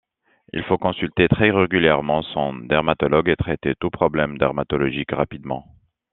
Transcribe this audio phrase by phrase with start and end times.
[0.51, 5.67] Il faut consulter très régulièrement son dermatologue et traiter tout problème dermatologique rapidement.